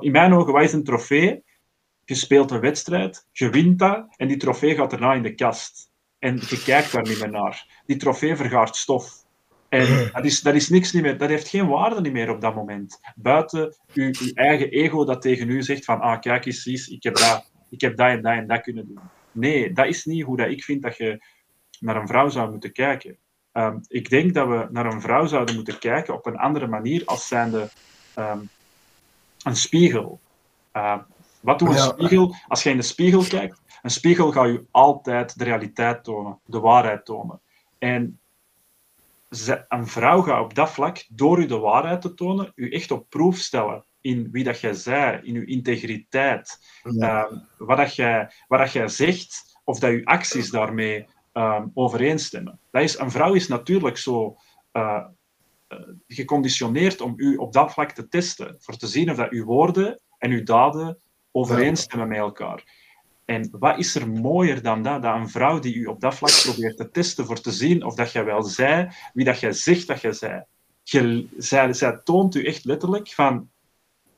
[0.00, 1.44] In mijn ogen, wat is een trofee?
[2.04, 5.92] Je speelt een wedstrijd, je wint dat en die trofee gaat daarna in de kast.
[6.18, 7.82] En je kijkt daar niet meer naar.
[7.86, 9.24] Die trofee vergaart stof.
[9.68, 12.40] En dat is, dat is niks niet meer, dat heeft geen waarde niet meer op
[12.40, 13.00] dat moment.
[13.14, 17.14] Buiten uw, uw eigen ego dat tegen u zegt van, ah, kijk eens, ik heb
[17.16, 19.00] dat, ik heb dat en dat en dat kunnen doen.
[19.32, 21.24] Nee, dat is niet hoe dat ik vind dat je
[21.80, 23.18] naar een vrouw zou moeten kijken.
[23.56, 27.02] Um, ik denk dat we naar een vrouw zouden moeten kijken op een andere manier
[27.04, 27.68] als zijnde
[28.18, 28.48] um,
[29.42, 30.20] een spiegel.
[30.72, 30.98] Uh,
[31.40, 31.92] wat doet een ja.
[31.92, 32.34] spiegel?
[32.48, 36.60] Als je in de spiegel kijkt, een spiegel gaat je altijd de realiteit tonen, de
[36.60, 37.40] waarheid tonen.
[37.78, 38.18] En
[39.68, 43.08] een vrouw gaat op dat vlak, door u de waarheid te tonen, u echt op
[43.08, 47.28] proef stellen in wie dat jij zij, in uw integriteit, ja.
[47.30, 52.58] uh, wat, dat jij, wat dat jij zegt, of dat uw acties daarmee um, overeenstemmen.
[52.70, 54.36] Dat is, een vrouw is natuurlijk zo
[54.72, 55.04] uh,
[55.68, 59.44] uh, geconditioneerd om u op dat vlak te testen, voor te zien of dat uw
[59.44, 60.98] woorden en uw daden
[61.30, 62.82] overeenstemmen met elkaar.
[63.24, 66.42] En wat is er mooier dan dat, dat een vrouw die u op dat vlak
[66.42, 69.86] probeert te testen voor te zien of dat jij wel zij, wie dat jij zegt
[69.86, 70.46] dat jij zij.
[70.82, 73.50] je, zij, zij toont u echt letterlijk van,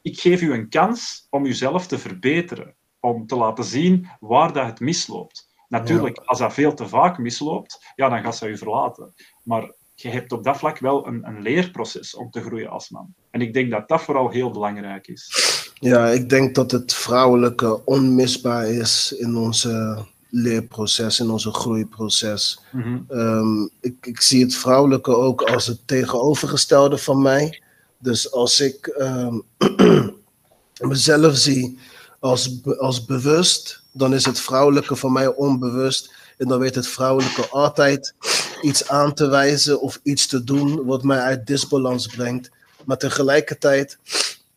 [0.03, 4.67] ik geef u een kans om uzelf te verbeteren, om te laten zien waar dat
[4.67, 5.46] het misloopt.
[5.69, 9.15] Natuurlijk, als dat veel te vaak misloopt, ja, dan gaat ze u verlaten.
[9.43, 13.15] Maar je hebt op dat vlak wel een, een leerproces om te groeien als man.
[13.31, 15.55] En ik denk dat dat vooral heel belangrijk is.
[15.75, 22.61] Ja, ik denk dat het vrouwelijke onmisbaar is in onze leerproces, in onze groeiproces.
[23.09, 27.63] Ehm, ik, ik zie het vrouwelijke ook als het tegenovergestelde van mij.
[27.99, 29.39] Dus als ik ehm,
[30.93, 31.79] mezelf zie
[32.27, 36.15] als, als bewust, dan is het vrouwelijke voor mij onbewust.
[36.39, 38.15] En dan weet het vrouwelijke altijd
[38.63, 42.51] iets aan te wijzen of iets te doen wat mij uit disbalans brengt.
[42.85, 43.99] Maar tegelijkertijd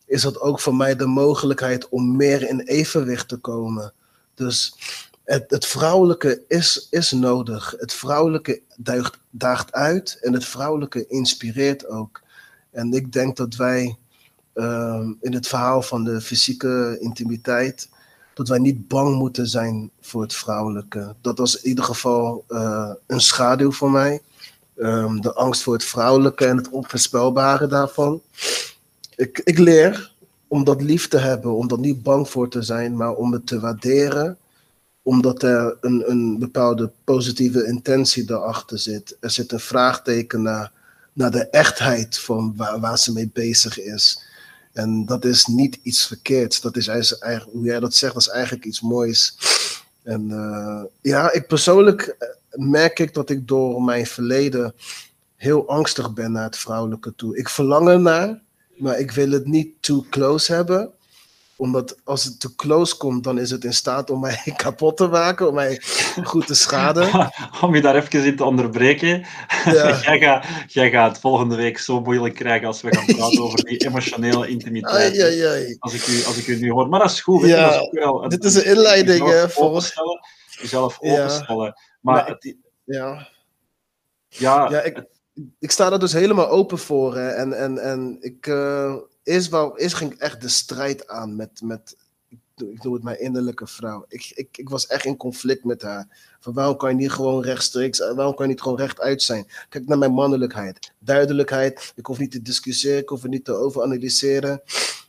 [0.06, 3.92] is dat ook voor mij de mogelijkheid om meer in evenwicht te komen.
[4.34, 4.74] Dus
[5.24, 7.74] het, het vrouwelijke is, is nodig.
[7.78, 12.20] Het vrouwelijke duigt, daagt uit en het vrouwelijke inspireert ook.
[12.70, 13.96] En ik denk dat wij
[14.52, 17.88] ehm, in het verhaal van de fysieke intimiteit,
[18.34, 21.14] dat wij niet bang moeten zijn voor het vrouwelijke.
[21.20, 24.20] Dat was in ieder geval eh, een schaduw voor mij.
[24.76, 28.22] Ehm, de angst voor het vrouwelijke en het onvoorspelbare daarvan.
[29.16, 30.12] Ik, ik leer
[30.48, 33.46] om dat lief te hebben, om er niet bang voor te zijn, maar om het
[33.46, 34.38] te waarderen
[35.02, 39.16] omdat er een, een bepaalde positieve intentie daarachter zit.
[39.20, 40.72] Er zit een vraagteken naar,
[41.12, 44.22] naar de echtheid van waar ze mee bezig is.
[44.80, 46.60] En dat is niet iets verkeerds.
[46.60, 49.36] Dat is eigenlijk, hoe jij dat zegt, dat is eigenlijk iets moois.
[50.02, 54.74] En eh, ja, ik persoonlijk eh, merk ik dat ik door mijn verleden
[55.36, 57.36] heel angstig ben naar het vrouwelijke toe.
[57.36, 58.40] Ik verlang ernaar,
[58.76, 60.90] maar ik wil het niet too close hebben
[61.60, 65.06] omdat als het te close komt, dan is het in staat om mij kapot te
[65.06, 65.80] maken, om mij
[66.24, 67.30] goed te schaden.
[67.62, 69.26] Om je daar even in te onderbreken.
[69.64, 70.00] Ja.
[70.02, 73.64] jij, gaat, jij gaat het volgende week zo moeilijk krijgen als we gaan praten over
[73.64, 75.12] die emotionele intimiteit.
[75.12, 75.76] Ai, ai, ai.
[75.78, 76.88] Als, ik u, als ik u nu hoor.
[76.88, 77.46] Maar dat is goed.
[77.46, 79.64] Ja, dat is wel Dit is een inleiding hè, voor.
[79.64, 80.20] openstellen,
[80.60, 81.10] jezelf Ja.
[81.12, 81.74] openstellen.
[82.00, 83.28] Maar, het, Ja,
[84.28, 85.04] ja, ja ik,
[85.58, 87.16] ik sta er dus helemaal open voor.
[87.16, 91.96] En, en, en ik, eh, eerst, wou, eerst ging echt de strijd aan met, met
[92.68, 94.04] ik noem het mijn innerlijke vrouw.
[94.08, 96.36] Ik, ik, ik was echt in conflict met haar.
[96.40, 99.46] Van waarom kan je niet gewoon rechtstreeks, eh, waarom kan je niet gewoon rechtuit zijn?
[99.68, 101.92] Kijk naar mijn mannelijkheid, duidelijkheid.
[101.96, 104.62] Ik hoef niet te discussiëren, ik hoef het niet te overanalyseren.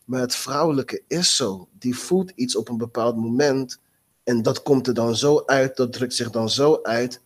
[0.05, 1.67] Maar het vrouwelijke is zo.
[1.79, 3.79] Die voelt iets op een bepaald moment.
[4.23, 7.21] En dat komt er dan zo uit, dat drukt zich dan zo uit.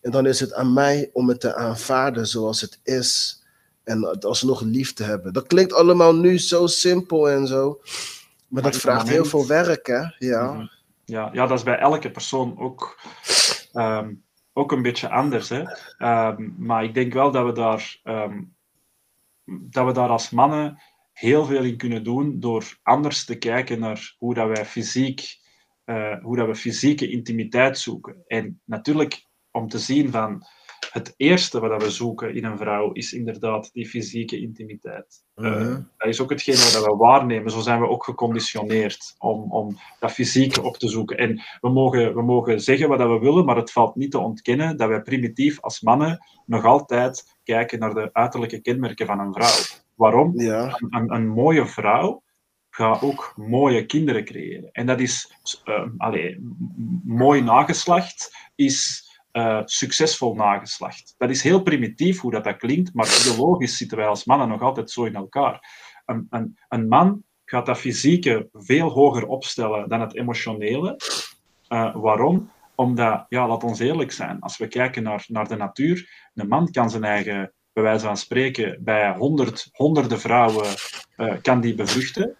[0.00, 3.40] En dan is het aan mij om het te aanvaarden zoals het is.
[3.84, 5.32] En het alsnog lief te hebben.
[5.32, 7.80] Dat klinkt allemaal nu zo simpel en zo.
[8.48, 10.02] Maar dat vraagt heel veel werk, hè?
[10.18, 10.52] Ja.
[10.52, 10.66] Mhm.
[11.04, 12.98] ja, ja, dat is bij elke persoon ook,
[13.72, 14.14] ehm,
[14.52, 15.48] ook een beetje anders.
[15.48, 15.62] Hè?
[15.98, 18.42] Ehm, maar ik denk wel dat we, daar, ehm,
[19.44, 20.82] dat we daar als mannen
[21.12, 25.38] heel veel in kunnen doen door anders te kijken naar hoe dat wij fysiek,
[25.86, 28.16] eh, hoe dat we fysieke intimiteit zoeken.
[28.26, 30.46] En natuurlijk om te zien van
[30.92, 35.24] het eerste wat we zoeken in een vrouw is inderdaad die fysieke intimiteit.
[35.34, 35.80] Eh, Mhm.
[35.96, 37.50] dat is ook hetgeen wat we waarnemen.
[37.50, 41.16] Zo zijn we ook geconditioneerd om, om dat fysieke op te zoeken.
[41.18, 44.18] En we mogen, we mogen zeggen wat dat we willen, maar het valt niet te
[44.18, 49.32] ontkennen dat wij primitief als mannen nog altijd kijken naar de uiterlijke kenmerken van een
[49.32, 49.80] vrouw.
[49.94, 50.40] Waarom?
[50.40, 50.64] Ja.
[50.78, 52.22] Een, een, een mooie vrouw
[52.76, 54.68] gaat ook mooie kinderen creëren.
[54.72, 61.14] En dat is, m- mooi nageslacht is eh, succesvol nageslacht.
[61.18, 64.62] Dat is heel primitief hoe dat, dat klinkt, maar biologisch zitten wij als mannen nog
[64.62, 65.60] altijd zo in elkaar.
[66.06, 70.96] Een, een, man gaat dat fysieke veel hoger opstellen dan het emotionele.
[71.68, 72.50] Eh, waarom?
[72.74, 76.70] Omdat, ja, laat ons eerlijk zijn, als we kijken naar, naar de natuur, een man
[76.70, 80.66] kan zijn eigen, bij wijze van spreken, bij honderd, honderden vrouwen,
[81.42, 82.36] kan die bevruchten.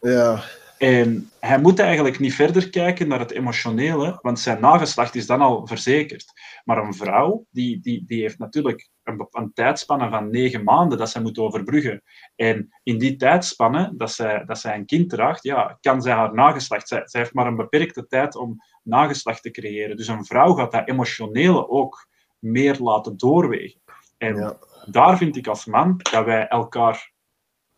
[0.00, 0.42] Ja.
[0.78, 5.40] En hij moet eigenlijk niet verder kijken naar het emotionele, want zijn nageslacht is dan
[5.40, 6.32] al verzekerd.
[6.64, 11.10] Maar een vrouw, die, die, die heeft natuurlijk een, een tijdspanne van negen maanden dat
[11.10, 12.02] zij moet overbruggen.
[12.36, 16.34] En in die tijdspanne dat zij, dat zij een kind draagt, ja, kan zij haar
[16.34, 16.88] nageslacht...
[16.88, 19.96] Zij, zij heeft maar een beperkte tijd om nageslacht te creëren.
[19.96, 22.08] Dus een vrouw gaat dat emotionele ook
[22.38, 23.80] meer laten doorwegen.
[24.18, 24.56] En Ja.
[24.90, 27.12] daar vind ik als man dat wij elkaar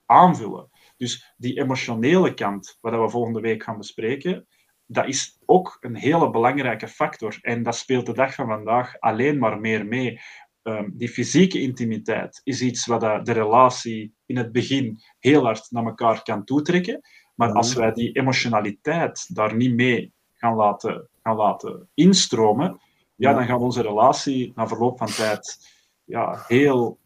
[0.06, 0.70] aanvullen.
[1.02, 4.46] Dus die emotionele kant, wat we volgende week gaan bespreken,
[4.86, 7.38] dat is ook een hele belangrijke factor.
[7.40, 10.20] En dat speelt de dag van vandaag alleen maar meer mee.
[10.62, 15.84] Ehm, die fysieke intimiteit is iets wat de relatie in het begin heel hard naar
[15.84, 17.00] elkaar kan toetrekken.
[17.34, 22.80] Maar als wij die emotionaliteit daar niet mee gaan laten, gaan laten instromen,
[23.16, 23.36] ja, Ja.
[23.36, 25.58] dan gaat onze relatie na verloop van tijd
[26.04, 26.98] ja, heel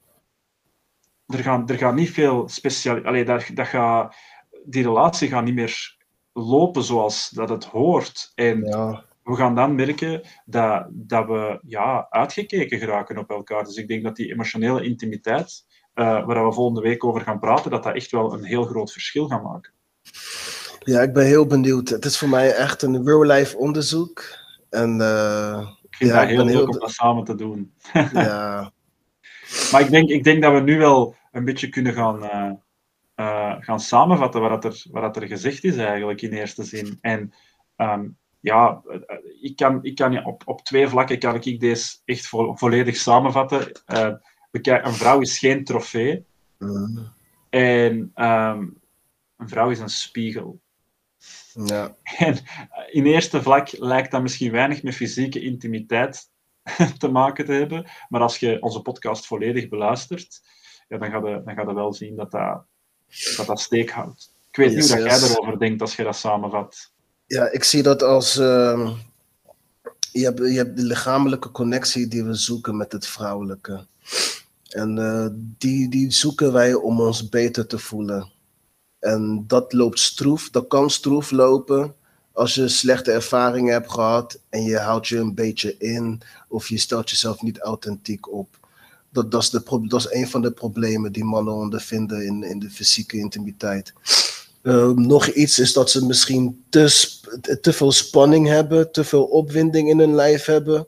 [1.26, 3.00] er, gaan, er gaan niet veel speciaal...
[3.04, 4.14] Allee, dat, dat gaat,
[4.64, 5.96] die relatie gaat niet meer
[6.32, 8.32] lopen zoals dat het hoort.
[8.34, 9.04] En Ja.
[9.22, 13.64] we gaan dan merken dat, dat we ja, uitgekeken geraken op elkaar.
[13.64, 17.70] Dus ik denk dat die emotionele intimiteit, eh, waar we volgende week over gaan praten,
[17.70, 19.72] dat dat echt wel een heel groot verschil gaat maken.
[20.84, 21.88] ja, ik ben heel benieuwd.
[21.88, 24.24] Het is voor mij echt een real-life onderzoek.
[24.70, 27.72] En eh, Ik vind Ja, dat heel leuk heel- om dat samen te doen.
[28.12, 28.72] ja,
[29.72, 32.50] Maar ik denk, ik denk dat we nu wel een beetje kunnen gaan, eh,
[33.14, 36.98] eh, gaan samenvatten wat, dat er, wat dat er gezegd is eigenlijk in eerste zin.
[37.00, 37.32] En
[37.76, 38.08] ehm,
[38.40, 42.54] ja, eh, ik kan, ik kan op, op twee vlakken kan ik deze echt vo-
[42.54, 43.80] volledig samenvatten.
[44.50, 46.24] Een vrouw is geen trofee
[46.58, 47.08] mm,
[47.50, 48.66] en ehm,
[49.36, 50.60] een vrouw is een spiegel.
[51.64, 52.38] ja, En
[52.90, 56.30] in eerste vlak lijkt dat misschien weinig met fysieke intimiteit
[56.98, 57.90] te maken te hebben.
[58.08, 60.40] Maar als je onze podcast volledig beluistert,
[60.88, 62.64] ja, dan, ga je, dan ga je wel zien dat dat,
[63.36, 64.32] dat, dat steek houdt.
[64.50, 65.20] Ik weet Yes, niet hoe yes.
[65.20, 66.92] jij erover denkt als je dat samenvat.
[67.26, 68.36] ja, ik zie dat als.
[68.38, 68.90] ehm,
[70.12, 73.86] je, hebt, je hebt de lichamelijke connectie die we zoeken met het vrouwelijke.
[74.68, 78.30] En eh, die, die zoeken wij om ons beter te voelen.
[78.98, 81.94] En dat loopt stroef, dat kan stroef lopen
[82.36, 86.78] als je slechte ervaringen hebt gehad en je houdt je een beetje in of je
[86.78, 88.58] stelt jezelf niet authentiek op.
[89.10, 92.58] Dat, dat, is, de, dat is een van de problemen die mannen ondervinden in, in
[92.58, 93.92] de fysieke intimiteit.
[94.62, 97.10] Eh, nog iets is dat ze misschien te,
[97.60, 100.86] te veel spanning hebben, te veel opwinding in hun lijf hebben,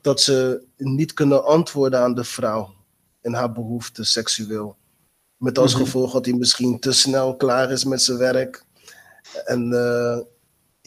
[0.00, 2.74] dat ze niet kunnen antwoorden aan de vrouw
[3.20, 4.76] en haar behoeften seksueel.
[5.36, 5.82] Met als Mhm.
[5.82, 8.64] gevolg dat hij misschien te snel klaar is met zijn werk.
[9.44, 10.18] En eh,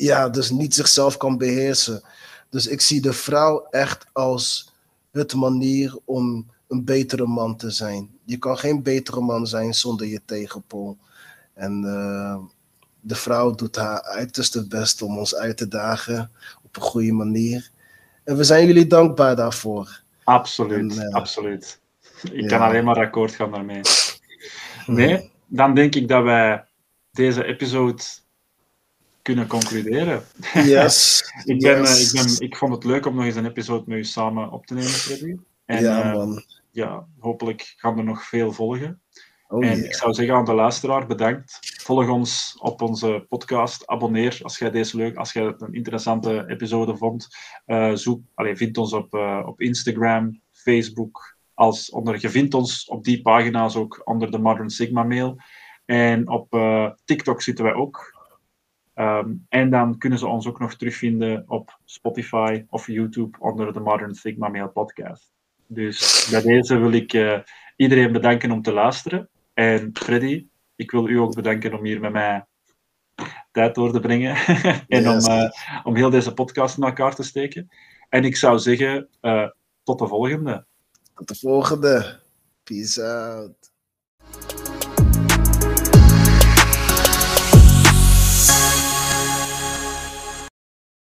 [0.01, 2.03] ja, dus niet zichzelf kan beheersen.
[2.49, 4.73] Dus ik zie de vrouw echt als
[5.11, 8.09] het manier om een betere man te zijn.
[8.25, 10.97] Je kan geen betere man zijn zonder je tegenpool.
[11.53, 12.37] En eh,
[12.99, 16.31] de vrouw doet haar uiterste best om ons uit te dagen
[16.63, 17.69] op een goede manier.
[18.23, 20.01] En we zijn jullie dankbaar daarvoor.
[20.23, 21.79] Absoluut, En, eh, absoluut.
[22.21, 22.47] Ik ja.
[22.47, 23.81] kan alleen maar akkoord gaan daarmee.
[24.85, 26.65] Nee, dan denk ik dat wij
[27.11, 28.03] deze episode
[29.21, 30.23] kunnen concluderen.
[30.53, 31.23] Yes.
[31.45, 32.13] Ik, ben, eh, yes.
[32.13, 34.65] ik, ben, ik vond het leuk om nog eens een episode met u samen op
[34.65, 35.35] te nemen, Freddy.
[35.65, 36.43] En ja, eh, man.
[36.71, 39.01] ja, hopelijk gaan er nog veel volgen.
[39.47, 39.85] Oh, en yeah.
[39.85, 41.57] ik zou zeggen aan de luisteraar, bedankt.
[41.81, 43.87] Volg ons op onze podcast.
[43.87, 47.27] Abonneer als jij deze leuk, als jij het een interessante episode vond.
[47.65, 49.13] Eh, zoek, allez, vind ons op,
[49.45, 51.37] op Instagram, Facebook.
[51.53, 55.37] Als onder, je vindt ons op die pagina's ook onder de Modern Sigma mail.
[55.85, 56.57] En op
[57.05, 58.20] TikTok zitten wij ook.
[58.93, 63.79] Ehm, en dan kunnen ze ons ook nog terugvinden op Spotify of YouTube onder de
[63.79, 65.31] Modern Sigma Mail podcast.
[65.67, 67.39] Dus bij deze wil ik eh,
[67.75, 69.29] iedereen bedanken om te luisteren.
[69.53, 72.45] En Freddy, ik wil u ook bedanken om hier met mij
[73.51, 74.35] tijd door te brengen.
[74.87, 75.25] en Yes.
[75.27, 75.49] om, eh,
[75.83, 77.69] om heel deze podcast in elkaar te steken.
[78.09, 79.49] En ik zou zeggen, eh,
[79.83, 80.65] tot de volgende.
[81.15, 82.19] Tot de volgende.
[82.63, 83.60] Peace out.